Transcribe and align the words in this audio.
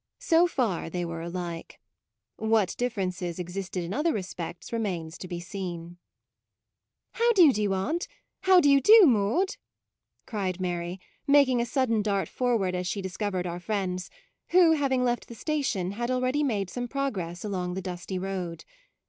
So 0.17 0.47
far 0.47 0.89
they 0.89 1.05
were 1.05 1.21
alike: 1.21 1.79
what 2.35 2.73
differences 2.75 3.37
existed 3.37 3.83
in 3.83 3.93
other 3.93 4.11
respects 4.11 4.73
remains 4.73 5.15
to 5.19 5.27
be 5.27 5.39
seen. 5.39 5.97
MAUDE" 7.11 7.11
How 7.19 7.33
do 7.33 7.43
you 7.43 7.53
do, 7.53 7.73
aunt? 7.75 8.07
How 8.41 8.59
do 8.59 8.67
you 8.67 8.81
do, 8.81 9.03
Maude?" 9.05 9.57
cried 10.25 10.59
Mary, 10.59 10.99
mak 11.27 11.47
ing 11.49 11.61
a 11.61 11.67
sudden 11.67 12.01
dart 12.01 12.27
forward 12.29 12.73
as 12.73 12.87
she 12.87 13.03
dis 13.03 13.15
covered 13.15 13.45
our 13.45 13.59
friends, 13.59 14.09
who, 14.49 14.71
having 14.71 15.03
left 15.03 15.27
the 15.27 15.35
station, 15.35 15.91
had 15.91 16.09
already 16.09 16.41
made 16.41 16.71
some 16.71 16.87
progress 16.87 17.45
along 17.45 17.75
the 17.75 17.79
dusty 17.83 18.17
road. 18.17 18.65